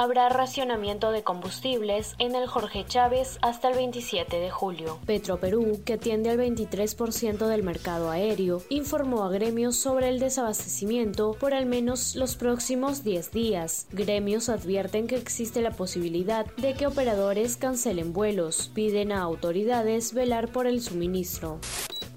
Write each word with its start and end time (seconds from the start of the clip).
Habrá 0.00 0.28
racionamiento 0.28 1.10
de 1.10 1.24
combustibles 1.24 2.14
en 2.20 2.36
el 2.36 2.46
Jorge 2.46 2.84
Chávez 2.86 3.36
hasta 3.42 3.68
el 3.68 3.74
27 3.74 4.38
de 4.38 4.48
julio. 4.48 5.00
Petroperú, 5.06 5.80
que 5.84 5.94
atiende 5.94 6.30
al 6.30 6.38
23% 6.38 7.48
del 7.48 7.64
mercado 7.64 8.08
aéreo, 8.08 8.62
informó 8.68 9.24
a 9.24 9.28
gremios 9.28 9.74
sobre 9.74 10.08
el 10.08 10.20
desabastecimiento 10.20 11.32
por 11.40 11.52
al 11.52 11.66
menos 11.66 12.14
los 12.14 12.36
próximos 12.36 13.02
10 13.02 13.32
días. 13.32 13.88
Gremios 13.90 14.48
advierten 14.48 15.08
que 15.08 15.16
existe 15.16 15.62
la 15.62 15.72
posibilidad 15.72 16.46
de 16.58 16.74
que 16.74 16.86
operadores 16.86 17.56
cancelen 17.56 18.12
vuelos. 18.12 18.70
Piden 18.72 19.10
a 19.10 19.22
autoridades 19.22 20.14
velar 20.14 20.52
por 20.52 20.68
el 20.68 20.80
suministro. 20.80 21.58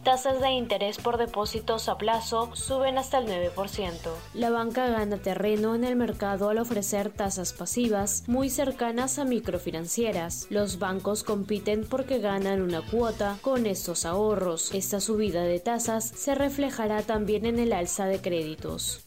Tasas 0.04 0.42
de 0.42 0.50
interés 0.50 0.98
por 0.98 1.18
depósitos 1.18 1.88
a 1.88 1.96
plazo 1.96 2.50
suben 2.56 2.98
hasta 2.98 3.20
el 3.20 3.28
9%. 3.28 3.92
La 4.34 4.50
banca 4.50 4.88
gana 4.88 5.18
terreno 5.18 5.76
en 5.76 5.84
el 5.84 5.96
mercado 5.96 6.50
al 6.50 6.58
ofrecer 6.58 7.12
tasas 7.12 7.54
pasivas 7.54 8.24
muy 8.26 8.50
cercanas 8.50 9.20
a 9.20 9.26
microfinancieras. 9.26 10.48
Los 10.50 10.80
bancos 10.80 11.24
compiten 11.24 11.86
porque 11.88 12.18
ganan 12.18 12.64
una 12.64 12.82
cuota 12.82 13.38
con 13.42 13.68
estos 13.68 14.06
ahorros. 14.06 14.74
Esta 14.74 15.00
subida 15.00 15.44
de 15.44 15.60
tasas 15.60 16.04
se 16.04 16.34
reflejará 16.34 17.04
también 17.04 17.46
en 17.46 17.60
el 17.60 17.72
alza 17.72 18.06
de 18.06 18.22
créditos. 18.22 19.06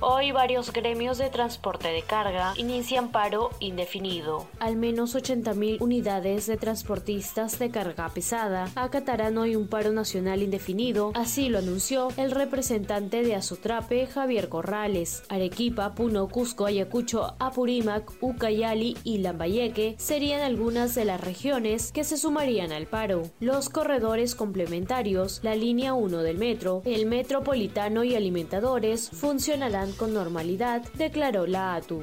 Hoy 0.00 0.30
varios 0.30 0.74
gremios 0.74 1.16
de 1.16 1.30
transporte 1.30 1.88
de 1.88 2.02
carga 2.02 2.52
inician 2.58 3.10
paro 3.12 3.48
indefinido. 3.60 4.46
Al 4.60 4.76
menos 4.76 5.16
80.000 5.16 5.80
unidades 5.80 6.46
de 6.46 6.58
transportistas 6.58 7.58
de 7.58 7.70
carga 7.70 8.10
pesada 8.10 8.68
acatarán 8.74 9.38
hoy 9.38 9.56
un 9.56 9.68
paro 9.68 9.92
nacional 9.92 10.42
indefinido, 10.42 11.12
así 11.14 11.48
lo 11.48 11.60
anunció 11.60 12.08
el 12.18 12.30
representante 12.30 13.22
de 13.22 13.36
Azotrape, 13.36 14.06
Javier 14.06 14.50
Corrales. 14.50 15.22
Arequipa, 15.30 15.94
Puno, 15.94 16.28
Cusco, 16.28 16.66
Ayacucho, 16.66 17.34
Apurímac, 17.38 18.22
Ucayali 18.22 18.98
y 19.02 19.18
Lambayeque 19.18 19.94
serían 19.96 20.42
algunas 20.42 20.94
de 20.94 21.06
las 21.06 21.22
regiones 21.22 21.90
que 21.90 22.04
se 22.04 22.18
sumarían 22.18 22.70
al 22.70 22.86
paro. 22.86 23.22
Los 23.40 23.70
corredores 23.70 24.34
complementarios, 24.34 25.40
la 25.42 25.54
línea 25.54 25.94
1 25.94 26.18
del 26.18 26.36
metro, 26.36 26.82
el 26.84 27.06
metropolitano 27.06 28.04
y 28.04 28.14
alimentadores 28.14 29.08
funcionarán 29.08 29.85
con 29.92 30.14
normalidad, 30.14 30.82
declaró 30.94 31.46
la 31.46 31.74
ATU. 31.74 32.02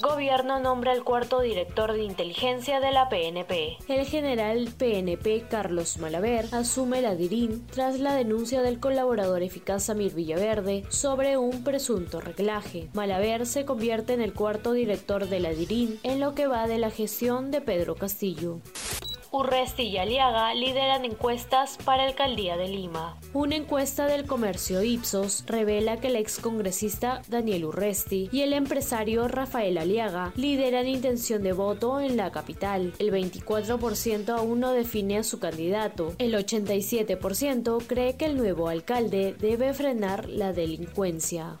Gobierno 0.00 0.60
nombra 0.60 0.92
el 0.92 1.02
cuarto 1.02 1.40
director 1.40 1.92
de 1.92 2.04
inteligencia 2.04 2.78
de 2.78 2.92
la 2.92 3.08
PNP. 3.08 3.78
El 3.88 4.06
general 4.06 4.68
PNP 4.78 5.46
Carlos 5.50 5.98
Malaver 5.98 6.46
asume 6.52 7.02
la 7.02 7.16
DIRIN 7.16 7.66
tras 7.66 7.98
la 7.98 8.14
denuncia 8.14 8.62
del 8.62 8.78
colaborador 8.78 9.42
eficaz 9.42 9.84
Samir 9.84 10.14
Villaverde 10.14 10.84
sobre 10.88 11.36
un 11.36 11.64
presunto 11.64 12.20
reglaje. 12.20 12.88
Malaver 12.92 13.44
se 13.44 13.64
convierte 13.64 14.12
en 14.12 14.20
el 14.20 14.34
cuarto 14.34 14.72
director 14.72 15.28
de 15.28 15.40
la 15.40 15.50
DIRIN 15.50 15.98
en 16.04 16.20
lo 16.20 16.32
que 16.36 16.46
va 16.46 16.68
de 16.68 16.78
la 16.78 16.90
gestión 16.90 17.50
de 17.50 17.60
Pedro 17.60 17.96
Castillo. 17.96 18.60
Urresti 19.38 19.84
y 19.84 19.98
Aliaga 19.98 20.52
lideran 20.52 21.04
encuestas 21.04 21.78
para 21.84 22.02
alcaldía 22.02 22.56
de 22.56 22.66
Lima. 22.66 23.16
Una 23.32 23.54
encuesta 23.54 24.06
del 24.08 24.26
comercio 24.26 24.82
Ipsos 24.82 25.44
revela 25.46 26.00
que 26.00 26.08
el 26.08 26.16
excongresista 26.16 27.22
Daniel 27.28 27.66
Urresti 27.66 28.28
y 28.32 28.40
el 28.40 28.52
empresario 28.52 29.28
Rafael 29.28 29.78
Aliaga 29.78 30.32
lideran 30.34 30.88
intención 30.88 31.44
de 31.44 31.52
voto 31.52 32.00
en 32.00 32.16
la 32.16 32.32
capital. 32.32 32.92
El 32.98 33.12
24% 33.12 34.30
aún 34.30 34.58
no 34.58 34.72
define 34.72 35.18
a 35.18 35.22
su 35.22 35.38
candidato. 35.38 36.14
El 36.18 36.34
87% 36.34 37.86
cree 37.86 38.16
que 38.16 38.26
el 38.26 38.36
nuevo 38.36 38.66
alcalde 38.66 39.36
debe 39.38 39.72
frenar 39.72 40.28
la 40.28 40.52
delincuencia. 40.52 41.60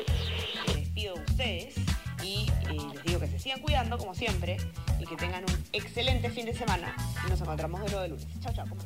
Y 2.23 2.45
les 2.69 3.03
digo 3.03 3.19
que 3.19 3.27
se 3.27 3.39
sigan 3.39 3.61
cuidando 3.61 3.97
como 3.97 4.13
siempre 4.13 4.57
y 4.99 5.05
que 5.05 5.15
tengan 5.15 5.43
un 5.43 5.63
excelente 5.73 6.29
fin 6.29 6.45
de 6.45 6.53
semana 6.53 6.95
y 7.25 7.29
nos 7.29 7.41
encontramos 7.41 7.81
de 7.81 7.87
nuevo 7.87 8.01
de 8.01 8.09
lunes. 8.09 8.27
Chao, 8.41 8.53
chao, 8.53 8.67
¿cómo? 8.69 8.81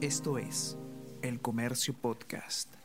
Esto 0.00 0.38
es 0.38 0.76
El 1.22 1.40
Comercio 1.40 1.94
Podcast. 1.94 2.77